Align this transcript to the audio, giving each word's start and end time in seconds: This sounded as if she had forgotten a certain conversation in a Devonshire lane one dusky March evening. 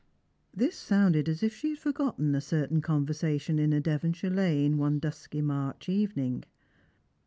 This 0.51 0.75
sounded 0.75 1.29
as 1.29 1.43
if 1.43 1.53
she 1.53 1.69
had 1.69 1.77
forgotten 1.77 2.33
a 2.33 2.41
certain 2.41 2.81
conversation 2.81 3.59
in 3.59 3.71
a 3.71 3.79
Devonshire 3.79 4.31
lane 4.31 4.79
one 4.79 4.97
dusky 4.97 5.43
March 5.43 5.87
evening. 5.89 6.43